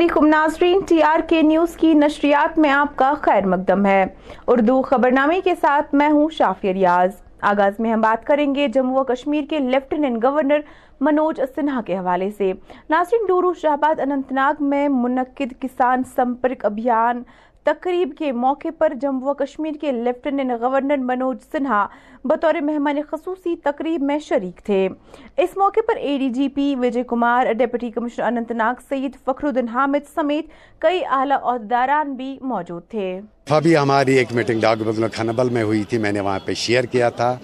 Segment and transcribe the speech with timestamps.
[0.00, 4.06] علیکم ناظرین T R کے نیوز کی نشریات میں آپ کا خیر مقدم ہے۔
[4.46, 7.10] اردو خبرنامے کے ساتھ میں ہوں شافی ریاض۔
[7.40, 10.60] آغاز میں ہم بات کریں گے جموں و کشمیر کے لیفٹیننٹ گورنر
[11.00, 12.52] منوج سنہا کے حوالے سے۔
[12.90, 17.22] ناظرین ڈورو شہباد اننت ناگ میں منعقد کسان سمپرک ابھیان
[17.64, 21.86] تقریب کے موقع پر جموں و کشمیر کے لیفٹیننٹ گورنر منوج سنہا
[22.24, 24.88] بطور مہمان خصوصی تقریب میں شریک تھے۔
[25.36, 29.68] اس موقع پر A D G P Vijay Kumar deputy commissioner Anantnag Syed Fakhar الدین
[29.68, 30.46] حامد سمیت
[30.82, 34.78] کئی اعلیٰ عہدیداران بھی موجود تھے۔ ابھی ہماری ایک میٹنگ ڈاک
[35.14, 37.36] کھنبل میں ہوئی تھی، میں نے وہاں پہ شیئر کیا تھا۔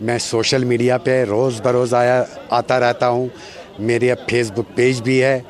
[0.00, 3.26] میں سوشل میڈیا پہ روز بروز آیا، آتا رہتا ہوں۔
[3.78, 5.40] میرے اب فیس بک پیج بھی ہے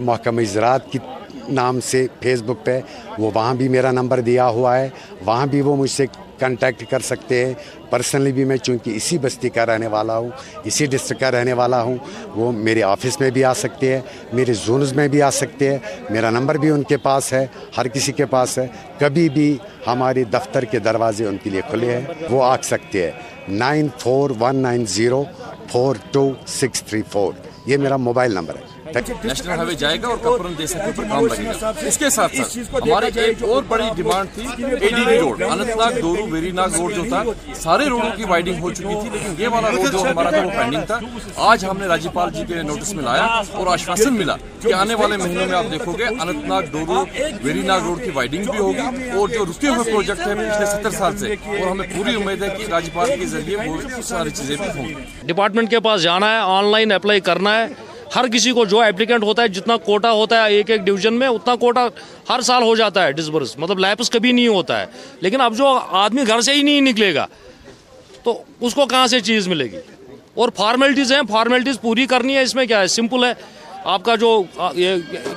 [0.00, 0.98] محکمہ زراعت کی
[1.48, 2.80] نام سے فیس بک پہ،
[3.18, 4.88] وہ وہاں بھی میرا نمبر دیا ہوا ہے،
[5.26, 6.06] وہاں بھی وہ مجھ سے
[6.38, 7.54] کنٹیکٹ کر سکتے ہیں۔
[7.90, 10.30] پرسنلی بھی میں چونکہ اسی بستی کا رہنے والا ہوں،
[10.64, 11.96] اسی ڈسٹرک کا رہنے والا ہوں،
[12.36, 14.00] وہ میرے آفس میں بھی آ سکتے ہیں،
[14.32, 15.78] میرے زونز میں بھی آ سکتے ہیں۔
[16.10, 17.46] میرا نمبر بھی ان کے پاس ہے،
[17.76, 18.66] ہر کسی کے پاس ہے۔
[18.98, 23.10] کبھی بھی ہماری دفتر کے دروازے ان کے لیے کھلے ہیں، وہ آ سکتے ہیں۔
[23.48, 25.24] Nine four one nine zero
[25.72, 27.32] four two six three four,
[27.66, 31.04] یہ میرا موبائل نمبر ہے۔ نیشنل ہائی وے جائے گا اور کپرن دے سکتے پر
[31.08, 35.04] کام لگے گا۔ اس کے ساتھ ساتھ ہماری ایک اور بڑی ڈیمانڈ تھی اے ڈی
[35.06, 37.22] بی روڈ انت ناگ دورو ویری ناگ روڈ جو تھا
[37.62, 40.50] سارے روڈوں کی وائڈنگ ہو چکی تھی لیکن یہ والا روڈ جو ہمارا تھا وہ
[40.50, 40.98] پینڈنگ تھا۔
[41.50, 45.16] آج ہم نے راجیپال جی کے نوٹس میں لایا اور آشواسن ملا کہ آنے والے
[45.16, 47.04] مہینوں میں آپ دیکھو گے انت ناگ دورو
[47.42, 50.90] ویری ناگ روڈ کی وائڈنگ بھی ہوگی اور جو رکے ہوئے پروجیکٹ ہیں پچھلے ستر
[50.98, 54.68] سال سے اور ہمیں پوری امید ہے کہ راجیپال کے ذریعے وہ ساری چیزیں بھی
[54.76, 54.94] ہوں گی۔
[55.26, 57.66] ڈپارٹمنٹ کے پاس جانا ہے آن لائن اپلائی کرنا ہے۔
[58.16, 61.26] ہر کسی کو جو اپلیکینٹ ہوتا ہے، جتنا کوٹا ہوتا ہے ایک ایک ڈویژن میں،
[61.26, 61.86] اتنا کوٹا
[62.28, 64.86] ہر سال ہو جاتا ہے ڈسبرس مطلب لیپس کبھی نہیں ہوتا ہے۔
[65.20, 67.26] لیکن اب جو آدمی گھر سے ہی نہیں نکلے گا،
[68.22, 69.78] تو اس کو کہاں سے چیز ملے گی؟
[70.34, 73.32] اور فارمیلٹیز ہیں فارمیلٹیز پوری کرنی ہے اس میں کیا ہے؟ سمپل ہے۔
[73.84, 74.42] آپ کا جو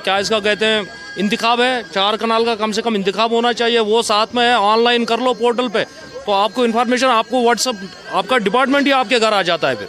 [0.04, 0.80] کیا اس کا کہتے ہیں،
[1.16, 4.52] انتخاب ہے۔ چار کنال کا کم سے کم انتخاب ہونا چاہیے۔ وہ ساتھ میں ہے
[4.52, 5.84] آن لائن کر لو پورٹل پہ۔
[6.26, 7.74] تو آپ کو انفارمیشن آپ کو واٹس اپ
[8.12, 9.86] آپ کا ڈپارٹمنٹ ہی آپ کے گھر آ جاتا ہے پھر۔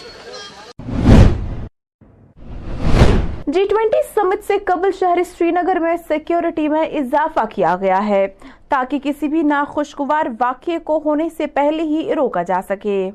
[3.53, 8.25] جی ٹوینٹی سمت سے قبل شہر سری نگر میں سیکیورٹی میں اضافہ کیا گیا ہے
[8.69, 13.09] تاکہ کسی بھی ناخوشگوار واقعے کو ہونے سے پہلے ہی روکا جا سکے۔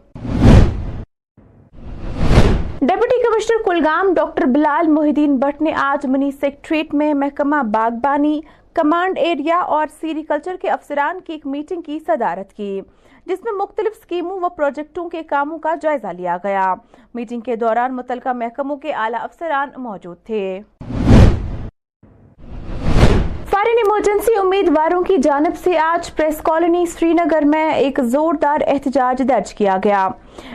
[2.88, 8.40] Deputy commissioner Kulgam doctor Bilal Mohiuddin Bhat نے آج منی سیکٹریٹ میں محکمہ باغبانی،
[8.74, 12.80] کمانڈ ایریا اور سیری کلچر کے افسران کی ایک میٹنگ کی صدارت کی،
[13.26, 16.74] جس میں مختلف سکیموں و پروجیکٹوں کے کاموں کا جائزہ لیا گیا۔
[17.14, 20.60] میٹنگ کے دوران متعلقہ محکموں کے اعلیٰ افسران موجود تھے۔
[23.50, 29.22] فارن ایمرجنسی امیدواروں کی جانب سے آج پریس کالونی سری نگر میں ایک زوردار احتجاج
[29.28, 30.08] درج کیا گیا۔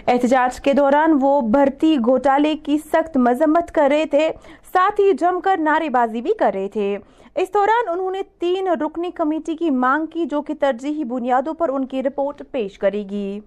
[0.08, 4.32] احتجاج کے دوران وہ بھرتی گھوٹالے کی سخت مذمت کر رہے تھے،
[4.74, 6.98] ساتھ ہی جم کر نعرے بازی بھی کر رہے تھے۔
[7.36, 11.70] اس دوران انہوں نے تین رکنی کمیٹی کی مانگ کی جو کہ ترجیحی بنیادوں پر
[11.70, 13.40] ان کی رپورٹ پیش کرے گی۔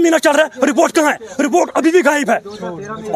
[0.00, 2.38] مہینہ چل رہا ہے رپورٹ کہاں ہے؟ رپورٹ ابھی بھی غائب ہے۔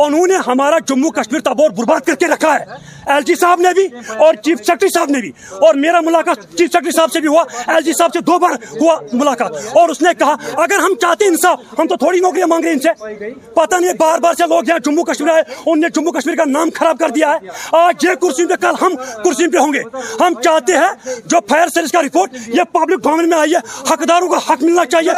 [0.05, 2.65] انہوں نے ہمارا جموں کشمیر تبور برباد کر کے رکھا ہے۔
[3.07, 6.73] ایل جی صاحب نے بھی اور چیف سیکرٹری صاحب نے بھی۔ اور میرا ملاقات چیف
[6.73, 8.51] سیکرٹری صاحب سے بھی ہوا۔ ایل جی صاحب سے دو بار
[8.81, 12.65] ہوا ملاقات۔ اور اس نے کہا اگر ہم چاہتے انصاف ہم تو تھوڑی نوکریاں مانگ
[12.65, 13.15] رہے ہیں ان سے۔
[13.55, 16.45] پتہ نہیں بار بار سے لوگ یہاں جموں کشمیر آئے انہوں نے جموں کشمیر کا
[16.47, 19.81] نام خراب کر دیا ہے۔ آج یہ کرسی پہ کل ہم کرسی پہ ہوں گے۔
[20.21, 23.59] ہم چاہتے ہیں جو فائر سروس کا رپورٹ یہ پبلک بھون میں آئی ہے
[23.93, 25.11] حقداروں کو حق ملنا چاہیے۔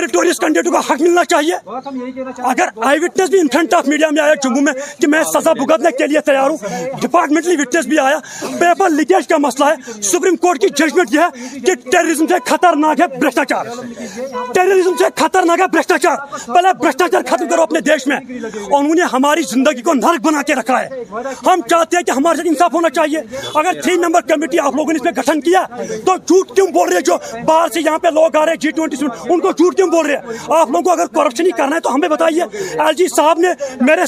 [0.00, 1.54] میریٹوریس کینڈیڈیٹوں کا حق ملنا چاہیے۔
[2.50, 5.52] اگر آئی وٹنس بھی ان فرنٹ آف میڈیا میں آیا جموں میں کہ میں سزا
[5.52, 6.56] بھگتنے کے لیے تیار ہوں
[7.02, 8.18] ڈپارٹمنٹلی وٹنس بھی آیا
[8.60, 13.00] پیپر لیکیج کا مسئلہ ہے سپریم کورٹ کی ججمنٹ یہ ہے کہ ٹیررزم سے خطرناک
[13.00, 13.66] ہے برشٹاچار
[14.54, 19.42] ٹیررزم سے خطرناک ہے برشٹاچار پہلے برشٹاچار ختم کرو اپنے دیش میں۔ انہوں نے ہماری
[19.50, 21.02] زندگی کو نرک بنا کے رکھا ہے۔
[21.46, 23.18] ہم چاہتے ہیں کہ ہمارے ساتھ انصاف ہونا چاہیے۔
[23.54, 25.64] اگر تھری نمبر کمیٹی آپ لوگوں نے اس میں گٹھن کیا
[26.06, 27.16] تو جھوٹ کیوں بول رہے جو
[27.46, 28.96] باہر سے یہاں پہ لوگ آ رہے ہیں جی ٹوینٹی
[29.28, 31.80] ان کو جھوٹ کیوں بول رہے ہیں۔ آپ لوگوں کو اگر کرپشن ہی کرنا ہے
[31.80, 33.48] تو ہمیں بتائیے۔ ایل جی صاحب نے
[33.80, 34.04] میرے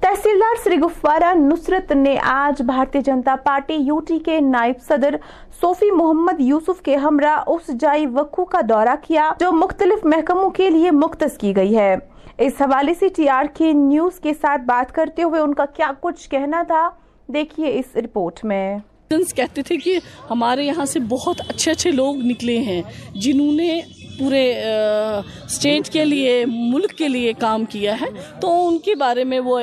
[0.00, 5.14] تحصیلدار سری گفوارہ نصرت نے آج بھارتی جنتا پارٹی یو ٹی کے نائب صدر
[5.60, 10.70] صوفی محمد یوسف کے ہمراہ اس جائی وقوع کا دورہ کیا جو مختلف محکموں کے
[10.70, 11.94] لیے مختص کی گئی ہے۔
[12.38, 15.90] اس حوالے سے ٹی آر کے نیوز کے ساتھ بات کرتے ہوئے ان کا کیا
[16.00, 16.88] کچھ کہنا تھا،
[17.28, 18.78] دیکھیے اس رپورٹ میں۔
[19.10, 19.98] کہتے تھے کہ
[20.30, 22.82] ہمارے یہاں سے بہت اچھے اچھے لوگ نکلے ہیں،
[23.14, 23.80] جنہوں نے
[24.18, 28.06] پورے اسٹیٹ کے لیے، ملک کے لیے کام کیا ہے۔
[28.40, 29.60] تو ان کے بارے میں وہ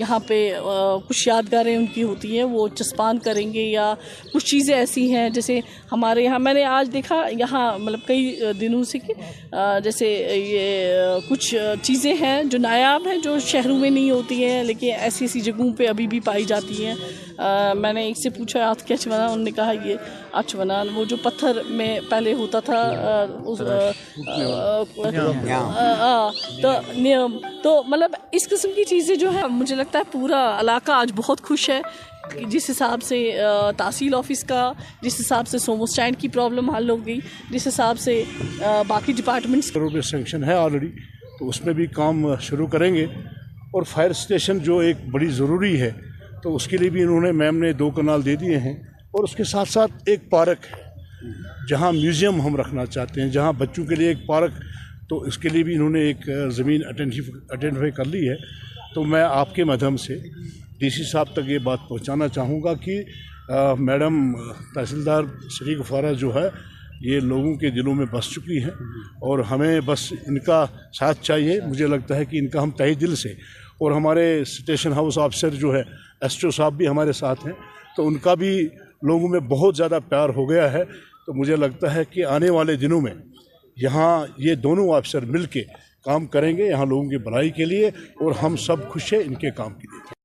[0.00, 0.38] یہاں پہ
[1.08, 3.92] کچھ یادگاریں ان کی ہوتی ہیں، وہ چسپان کریں گے یا
[4.32, 5.60] کچھ چیزیں ایسی ہیں۔ جیسے
[5.92, 9.14] ہمارے یہاں، میں نے آج دیکھا یہاں مطلب کئی دنوں سے کہ
[9.84, 14.90] جیسے یہ کچھ چیزیں ہیں جو نایاب ہیں جو شہروں میں نہیں ہوتی ہیں، لیکن
[14.98, 16.94] ایسی ایسی جگہوں پہ ابھی بھی پائی جاتی ہیں۔
[17.76, 19.94] میں نے ایک سے پوچھا آپ کیا چونا انہوں نے کہا یہ
[20.32, 22.92] اچھونا وہ جو پتھر میں پہلے ہوتا تھا
[26.62, 26.72] تو
[27.62, 31.40] تو مطلب اس قسم کی چیزیں جو ہے مجھے لگتا ہے پورا علاقہ آج بہت
[31.40, 31.80] خوش ہے۔
[32.46, 33.36] جس حساب سے
[33.76, 34.72] تحصیل آفس کا
[35.02, 37.18] جس حساب سے سومو اسٹینڈ کی پرابلم حل ہو گئی
[37.50, 38.22] جس حساب سے
[38.88, 40.88] باقی ڈپارٹمنٹس روپے سینکشن ہے آلریڈی
[41.38, 43.04] تو اس میں بھی کام شروع کریں گے۔
[43.72, 45.90] اور فائر اسٹیشن جو ایک بڑی ضروری ہے
[46.42, 48.72] تو اس کے لیے بھی انہوں نے میم نے دو کنال دے دیے ہیں
[49.12, 50.88] اور اس کے ساتھ ساتھ ایک پارک ہے
[51.68, 54.50] جہاں میوزیم ہم رکھنا چاہتے ہیں، جہاں بچوں کے لیے ایک پارک،
[55.08, 58.36] تو اس کے لیے بھی انہوں نے ایک زمین اٹینٹیفائی کر لی ہے۔
[58.94, 60.18] تو میں آپ کے مدھم سے
[60.78, 63.02] ڈی سی صاحب تک یہ بات پہنچانا چاہوں گا کہ
[63.78, 64.32] میڈم،
[64.74, 66.48] تحصیلدار سری گفارہ جو ہے،
[67.02, 68.70] یہ لوگوں کے دلوں میں بس چکی ہیں
[69.26, 70.64] اور ہمیں بس ان کا
[70.98, 73.32] ساتھ چاہیے۔ مجھے لگتا ہے کہ ان کا ہم تہی دل سے
[73.80, 75.82] اور ہمارے اسٹیشن ہاؤس آفسر جو ہے
[76.20, 77.52] ایس او صاحب بھی ہمارے ساتھ ہیں۔
[77.96, 78.68] تو ان کا بھی
[79.02, 80.84] لوگوں میں بہت زیادہ پیار ہو گیا ہے۔
[81.26, 83.14] تو مجھے لگتا ہے کہ آنے والے دنوں میں
[83.76, 85.62] یہاں یہ دونوں آفسر مل کے
[86.04, 89.34] کام کریں گے، یہاں لوگوں کی بھلائی کے لیے اور ہم سب خوش ہیں ان
[89.34, 90.19] کے کام کے لیے۔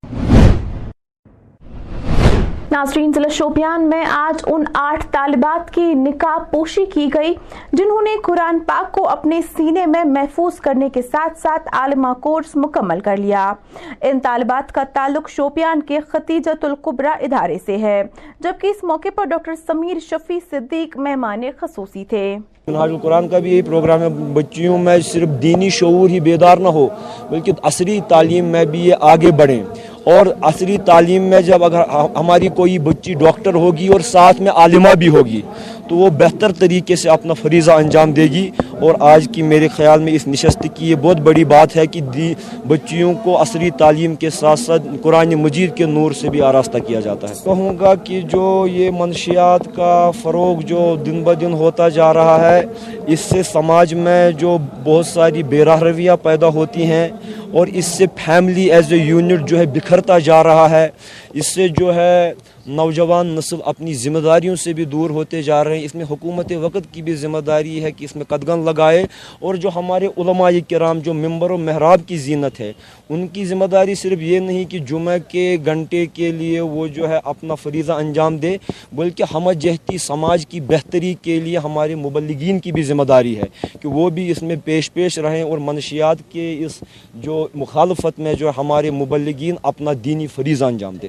[2.76, 7.34] ناظرین، ضلع شوپیان میں آج ان آٹھ طالبات کی نکاح پوشی کی گئی،
[7.72, 12.56] جنہوں نے قرآن پاک کو اپنے سینے میں محفوظ کرنے کے ساتھ ساتھ عالمہ کورس
[12.56, 13.52] مکمل کر لیا۔
[14.00, 18.02] ان طالبات کا تعلق شوپیان کے ختیجت القبرہ ادارے سے ہے،
[18.40, 22.36] جبکہ اس موقع پر ڈاکٹر سمیر شفیع صدیق مہمان خصوصی تھے۔
[22.66, 26.68] منہاج القرآن کا بھی یہی پروگرام ہے، بچیوں میں صرف دینی شعور ہی بیدار نہ
[26.68, 26.86] ہو،
[27.30, 29.62] بلکہ عصری تعلیم میں بھی یہ آگے بڑھیں۔
[30.06, 31.80] اور عصری تعلیم میں جب اگر
[32.16, 35.40] ہماری کوئی بچی ڈاکٹر ہوگی اور ساتھ میں عالمہ بھی ہوگی،
[35.88, 38.50] تو وہ بہتر طریقے سے اپنا فریضہ انجام دے گی۔
[38.80, 42.00] اور آج کی میرے خیال میں اس نشست کی یہ بہت بڑی بات ہے کہ
[42.14, 42.32] دی
[42.68, 47.00] بچیوں کو عصری تعلیم کے ساتھ ساتھ قرآن مجید کے نور سے بھی آراستہ کیا
[47.00, 51.88] جاتا ہے۔ کہوں گا کہ جو یہ منشیات کا فروغ جو دن بہ دن ہوتا
[51.88, 52.62] جا رہا ہے،
[53.06, 57.08] اس سے سماج میں جو بہت ساری بے رویہ پیدا ہوتی ہیں
[57.52, 60.88] اور اس سے فیملی ایز اے یونٹ جو ہے بکھرتا جا رہا ہے۔
[61.32, 62.32] اس سے جو ہے
[62.66, 66.52] نوجوان نسل اپنی ذمہ داریوں سے بھی دور ہوتے جا رہے ہیں۔ اس میں حکومت
[66.52, 69.06] وقت کی بھی ذمہ داری ہے کہ اس میں قدغن لگائے
[69.38, 72.72] اور جو ہمارے علماء کرام، جو ممبر و محراب کی زینت ہے،
[73.08, 77.08] ان کی ذمہ داری صرف یہ نہیں کہ جمعہ کے گھنٹے کے لیے وہ جو
[77.08, 78.56] ہے اپنا فریضہ انجام دے،
[78.92, 83.46] بلکہ ہم جہتی سماج کی بہتری کے لیے ہمارے مبلگین کی بھی ذمہ داری ہے
[83.82, 86.82] کہ وہ بھی اس میں پیش پیش رہیں اور منشیات کے اس
[87.14, 91.08] جو مخالفت میں جو ہمارے مبلگین اپنا دینی فریضہ انجام دے۔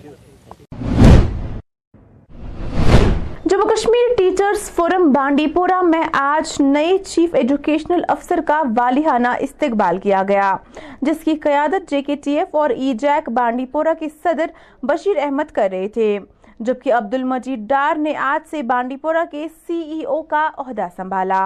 [4.58, 10.56] ٹیچرز فورم بانڈی پورا میں آج نئے چیف ایجوکیشنل افسر کا والیانہ استقبال کیا گیا،
[11.02, 14.46] جس کی قیادت جے کے ٹی ایف اور ای جیک بانڈی پورا کے صدر
[14.84, 16.18] بشیر احمد کر رہے تھے،
[16.60, 20.88] جبکہ عبد المجید ڈار نے آج سے بانڈی پورا کے سی ای او کا عہدہ
[20.96, 21.44] سنبھالا۔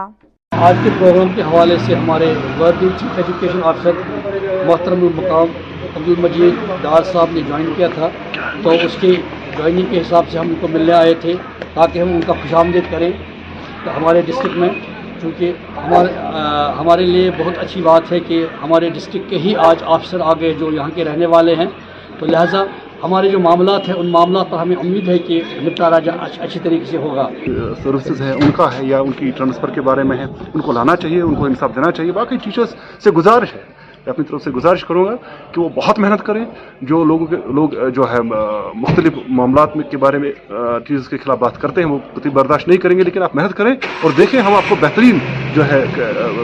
[0.52, 2.34] آج کے پروگرام کے حوالے سے ہمارے
[2.80, 4.02] چیف ایجوکیشن افسر
[4.68, 5.60] محترم المقام
[5.96, 8.10] عبد المجید ڈار صاحب نے جوائن کیا تھا،
[8.64, 9.16] تو اس کی
[9.58, 11.34] جوائننگ کے حساب سے ہم ان کو ملنے آئے تھے
[11.74, 13.12] تاکہ ہم ان کا خوش آمدید کریں
[13.98, 14.70] ہمارے ڈسٹرکٹ میں،
[15.22, 16.12] چونکہ ہمارے
[16.78, 20.72] ہمارے لیے بہت اچھی بات ہے کہ ہمارے ڈسٹرکٹ کے ہی آج آفیسر آگے جو
[20.72, 21.66] یہاں کے رہنے والے ہیں۔
[22.20, 22.64] تو لہٰذا
[23.04, 25.98] ہمارے جو معاملات ہیں، ان معاملات پر ہمیں امید ہے کہ نپٹارا
[26.46, 27.28] اچھی طریقے سے ہوگا۔
[27.84, 30.72] سروسز ہے ان کا ہے یا ان کی ٹرانسفر کے بارے میں ہے، ان کو
[30.72, 33.62] لانا چاہیے، ان کو انصاف دینا چاہیے، باقی ٹیچرس سے گزارش ہے۔
[34.06, 35.16] میں اپنی طرف سے گزارش کروں گا
[35.52, 36.44] کہ وہ بہت محنت کریں،
[36.90, 40.32] جو لوگوں کے لوگ جو ہے مختلف معاملات میں کے بارے میں
[40.88, 43.54] چیز کے خلاف بات کرتے ہیں، وہ قطعی برداشت نہیں کریں گے، لیکن آپ محنت
[43.58, 45.18] کریں اور دیکھیں ہم آپ کو بہترین
[45.56, 45.84] جو ہے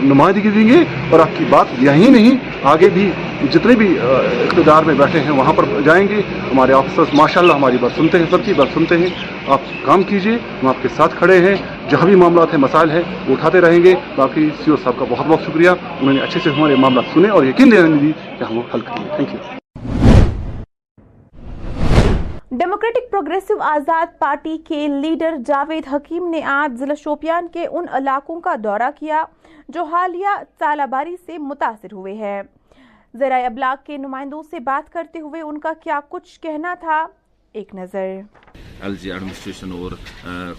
[0.04, 2.38] نمائندگی دیں گے اور آپ کی بات یہی نہیں،
[2.74, 3.10] آگے بھی
[3.54, 6.22] جتنے بھی اقتدار میں بیٹھے ہیں، وہاں پر جائیں گے۔
[6.52, 9.10] ہمارے آفیسرس ماشاء اللہ ہماری بات سنتے ہیں، سب کی بات سنتے ہیں۔
[9.48, 11.56] آپ کام کیجیے ہم آپ کے ساتھ کھڑے ہیں۔
[11.92, 15.06] جہاں بھی معاملات ہیں، مسائل ہیں، وہ اٹھاتے رہیں گے۔ باقی سی او صاحب کا
[15.10, 18.12] بہت بہت شکریہ۔ انہوں نے اچھے سے ہمارے معاملات سنے اور یقین دینے دی جی
[18.40, 19.40] کہ ہم وہ حل کریں گے۔ Thank you
[22.58, 28.40] democratic progressive Azad party کے لیڈر جاوید حکیم نے آج ضلع شوپیان کے ان علاقوں
[28.42, 29.24] کا دورہ کیا
[29.70, 32.42] جو حالیہ سالہ باری سے متاثر ہوئے ہیں۔
[33.20, 37.06] ذرائع ابلاغ کے نمائندوں سے بات کرتے ہوئے ان کا کیا کچھ کہنا تھا؟
[37.56, 38.20] ایک نظر۔
[38.82, 39.92] ایل جی ایڈمنسٹریشن اور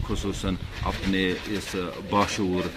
[0.08, 0.54] خصوصاً
[0.86, 1.74] اپنے اس
[2.10, 2.68] باشعور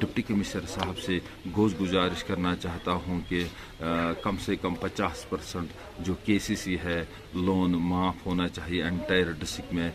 [0.00, 1.18] ڈپٹی کمشنر صاحب سے
[1.56, 3.44] گوز گزارش کرنا چاہتا ہوں کہ
[4.22, 5.72] کم سے کم پچاس پرسنٹ
[6.06, 7.04] جو کے سی سی ہے،
[7.34, 9.90] لون معاف ہونا چاہیے انٹائر ڈسٹرکٹ میں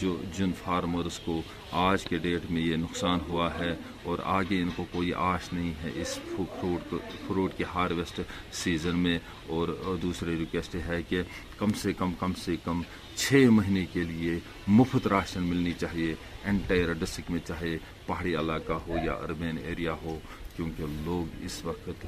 [0.00, 1.40] جو جن فارمرز کو
[1.82, 5.72] آج کے ڈیٹ میں یہ نقصان ہوا ہے اور آگے ان کو کوئی آش نہیں
[5.82, 6.94] ہے اس فروٹ
[7.26, 8.20] فروٹ کے ہارویسٹ
[8.54, 9.18] سیزن میں
[9.48, 9.68] اور
[10.02, 11.22] دوسری ریکویسٹ ہے کہ
[11.58, 12.82] کم سے کم کم سے کم
[13.16, 18.96] چھ مہینے کے لیے مفت راشن ملنی چاہیے انٹائر ڈسٹرکٹ میں، چاہے پہاڑی علاقہ ہو
[19.04, 20.18] یا اربین ایریا ہو۔
[20.56, 22.06] کیونکہ لوگ اس وقت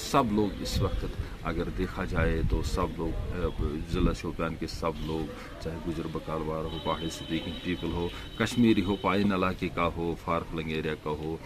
[0.00, 1.20] سب لوگ اس وقت
[1.50, 5.32] اگر دیکھا جائے تو سب لوگ ضلع شوپیان کے سب لوگ،
[5.62, 8.08] چاہے گجر بکالوار ہو پہاڑی اسپیکنگ پیپل ہو،
[8.38, 11.36] کشمیری ہو پائن علاقے کا ہو فار فلنگ ایریا کا ہو،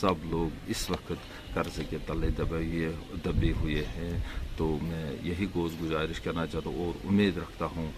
[0.00, 2.90] سب لوگ اس وقت قرض کے تلے دبے
[3.24, 4.18] دبے ہوئے ہیں۔
[4.56, 7.90] تو میں یہی گوز گزارش کرنا چاہتا ہوں اور امید رکھتا ہوں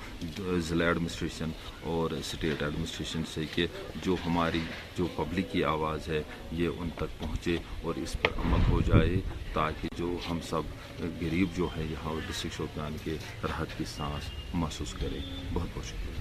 [0.60, 1.50] ضلع ایڈمنسٹریشن
[1.82, 3.66] اور اسٹیٹ ایڈمنسٹریشن سے کہ
[4.02, 4.60] جو ہماری
[4.98, 9.20] جو پبلک کی آواز ہے یہ ان تک پہنچے اور اس پر عمل ہو جائے
[9.52, 10.62] تاکہ جو ہم سب
[11.20, 15.20] غریب جو ہے یہاں ڈسٹرکٹ شوپیان کے راحت کی سانس محسوس کریں
[15.54, 16.12] بہت بہت شکریہ۔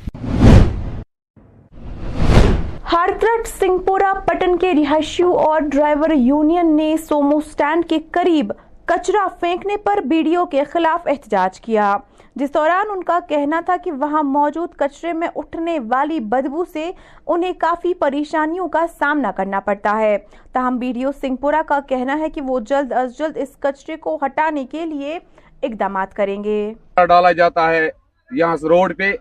[2.93, 8.51] ہارترٹ سنگھ پورہ پٹن کے رہائشیوں اور ڈرائیور یونین نے سومو سٹینڈ کے قریب
[8.85, 11.97] کچرا پھینکنے پر بیڈیو کے خلاف احتجاج کیا۔
[12.35, 16.91] جس دوران ان کا کہنا تھا کہ وہاں موجود کچرے میں اٹھنے والی بدبو سے
[17.27, 20.17] انہیں کافی پریشانیوں کا سامنا کرنا پڑتا ہے۔
[20.53, 24.17] تاہم بیڈیو سنگھ پورہ کا کہنا ہے کہ وہ جلد از جلد اس کچرے کو
[24.25, 25.19] ہٹانے کے لیے
[25.63, 26.73] اقدامات کریں گے۔
[27.07, 27.89] ڈالا جاتا ہے
[28.31, 29.11] یہاں روڈ پہ۔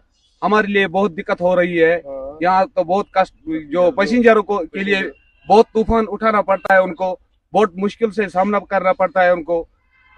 [0.42, 2.00] ہمارے لیے بہت دقت ہو رہی ہے۔
[2.40, 5.00] یہاں تو بہت کشٹ جو پیسنجروں کو کے لیے
[5.49, 7.16] بہت طوفان اٹھانا پڑتا ہے ان کو۔
[7.52, 9.64] بہت مشکل سے سامنا کرنا پڑتا ہے ان کو۔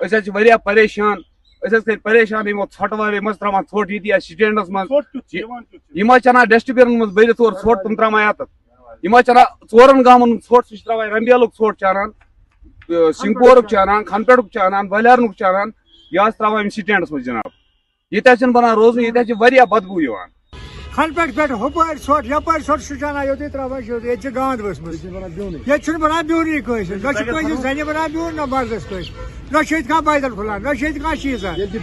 [0.01, 1.19] ایسا وریہ پریشان
[1.63, 7.13] ایسا پریشان یمو ژھٹ والے مز ترا ژھٹ یہ سٹینڈس مز چنا ڈسٹ بن مز
[7.15, 8.43] برت اور ژھٹ تم ترا اتھ
[9.03, 12.11] یہ چنا ژورن گامن ژھٹ سہ ترا رمبیلک ژھٹ چانان
[13.17, 15.71] سنگپورک چانان کھنپیٹک چانان بلیارنک چانان۔
[16.13, 17.51] یہ ترا سٹینڈس مز جناب۔
[18.11, 18.21] یہ
[18.55, 20.01] بنان روزن یہ بدبو
[20.97, 24.61] یوان کھن پہ ہپر ژھٹ یپر ژھٹ سہ چانان یوتھے ترٛاوان سیوٚد ییٚتہِ چھِ گانٛد
[24.61, 25.05] ؤژھمٕژ.
[25.05, 26.97] ییٚتہِ چھُنہٕ بنان بیوٗنٕے کٲنٛسہِ.
[27.05, 29.13] نہ چھُ کٲنٛسہِ زنہِ بنان بیوٗن نہ مردس کٲنٛسہِ.
[29.53, 31.81] نہ چھُ ییٚتہِ کانٛہہ پھٕلان نہ چھُ ییٚتہِ کانٛہہ چیٖزا ییٚلہِ کہِ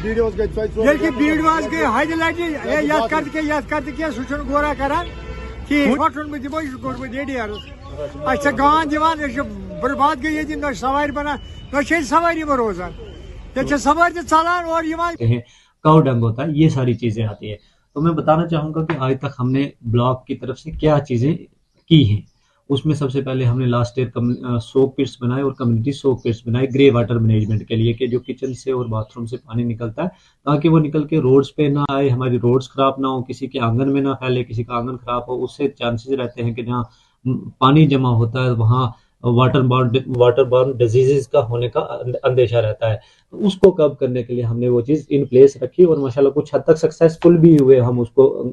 [1.72, 4.74] گٔے حدِ لٹہِ ہے یتھ کر تہِ کینٛہہ یتھ کر تہِ کینٛہہ سُہ چھُنہٕ غورا
[4.77, 5.06] کران.
[5.68, 7.63] کِہیٖنۍ دِمو یہِ چھُ ایڈیارس
[8.25, 9.41] اَسہِ چھِ گانٛد دِوان أسۍ چھِ
[9.82, 11.38] برباد گٔے ییٚتہِ نہ چھِ سوارِ بنان
[11.74, 12.91] نہ چھِ ییٚتہِ سوارِ یِمن روزان.
[12.91, 15.13] ییٚتہِ چھِ سوارِ تہِ ژلان اور یِوان
[15.84, 17.58] کاؤ ڈنگ ہوتا ہے یہ ساری چیزیں آتی ہیں۔
[17.95, 20.98] تو میں بتانا چاہوں گا کہ آج تک ہم نے بلاک کی طرف سے کیا
[21.07, 21.33] چیزیں
[21.89, 22.21] کی ہیں؟
[22.69, 26.24] اس میں سب سے پہلے ہم نے لاسٹ ایئر سوپ پٹس بنائے اور کمیونٹی سوپ
[26.24, 29.38] پٹس بنائے گرے واٹر مینجمنٹ کے لیے کہ جو کچن سے اور باتھ روم سے
[29.38, 30.07] پانی نکلتا ہے
[30.45, 33.60] تاکہ وہ نکل کے روڈز پہ نہ آئے، ہماری روڈز خراب نہ ہو کسی کے
[33.60, 36.63] آنگن میں نہ پھیلے، کسی کا آنگن خراب ہو، اس سے چانسز رہتے ہیں کہ
[36.63, 36.83] جہاں
[37.60, 38.88] پانی جمع ہوتا ہے، وہاں
[39.23, 41.79] water borne water borne disease کا ہونے کا
[42.23, 42.97] اندیشہ رہتا ہے۔
[43.31, 46.31] اس کو کم کرنے کے لیے ہم نے وہ چیز ان پلیس رکھی اور ماشاءاللہ
[46.31, 48.43] کچھ حد تک سکسیسفل بھی ہوئے ہم اس کو۔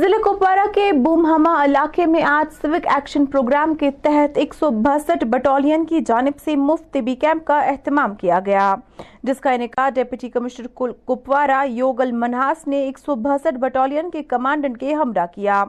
[0.00, 5.24] ضلع کپوارہ کے بومہما علاقے میں آج سوک ایکشن پروگرام کے تحت ایک سو باسٹھ
[5.30, 8.74] بٹالین کی جانب سے مفت طبی کیمپ کا اہتمام کیا گیا،
[9.22, 10.66] جس کا انعقاد ڈیپٹی کمشنر
[11.06, 15.64] کپوارہ یوگل منہاس نے ایک سو باسٹھ بٹالین کے کمانڈنٹ کے ہمراہ کیا۔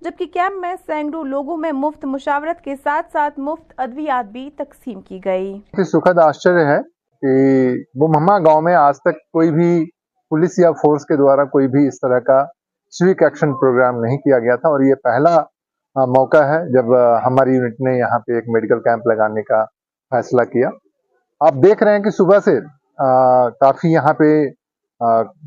[0.00, 5.00] جبکہ کیمپ میں سینکڑوں لوگوں میں مفت مشاورت کے ساتھ ساتھ مفت ادویات بھی تقسیم
[5.00, 5.54] کی گئی۔
[5.92, 6.80] سکھد آشچر ہے
[7.22, 7.36] کہ
[8.00, 9.72] بومہما گاؤں میں آج تک کوئی بھی
[10.30, 12.44] پولیس یا فورس کے دوارا کوئی بھی اس طرح کا
[12.98, 15.36] سویک ایکشن پروگرام نہیں کیا گیا تھا اور یہ پہلا
[15.96, 16.94] موقع ہے جب
[17.26, 19.64] ہماری یونٹ نے یہاں پہ ایک میڈیکل کیمپ لگانے کا
[20.12, 20.68] فیصلہ کیا۔
[21.40, 22.58] آپ دیکھ رہے ہیں کہ صبح سے
[23.60, 24.30] کافی یہاں پہ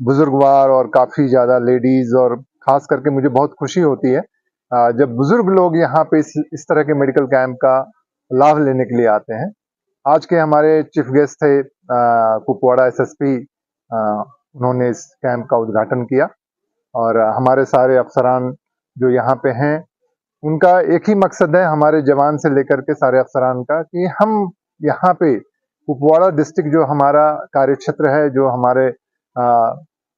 [0.08, 2.36] بزرگوار اور کافی زیادہ لیڈیز اور
[2.66, 4.20] خاص کر کے مجھے بہت خوشی ہوتی ہے
[4.98, 7.76] جب بزرگ لوگ یہاں پہ اس طرح کے میڈیکل کیمپ کا
[8.30, 9.50] لابھ لینے کے لیے آتے ہیں۔
[10.04, 11.52] آج کے ہمارے چیف گیسٹ تھے
[12.46, 13.34] کپواڑا ایس ایس پی
[13.90, 16.26] انہوں نے اس کیمپ کا ادھاٹن کیا۔
[16.94, 18.50] اور ہمارے سارے افسران
[18.96, 19.76] جو یہاں پہ ہیں،
[20.42, 23.82] ان کا ایک ہی مقصد ہے ہمارے جوان سے لے کر کے سارے افسران کا
[23.82, 24.34] کہ ہم
[24.80, 25.36] یہاں پہ
[25.88, 28.86] کپواڑا ڈسٹرکٹ جو ہمارا کاریہ چھتر ہے، جو ہمارے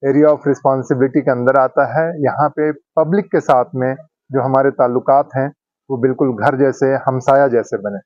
[0.02, 3.94] ایریا آف رسپانسبلٹی کے اندر آتا ہے، یہاں پہ پبلک کے ساتھ میں
[4.30, 5.48] جو ہمارے تعلقات ہیں،
[5.90, 7.98] وہ بالکل گھر جیسے، ہمسایہ جیسے بنے۔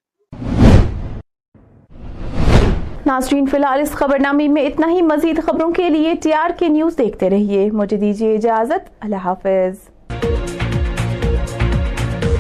[3.07, 6.51] ناظرین، فی الحال اس خبر نامی میں اتنا ہی۔ مزید خبروں کے لیے ٹی آر
[6.59, 9.75] کے نیوز دیکھتے رہیے۔ مجھے دیجیے اجازت۔ اللہ حافظ۔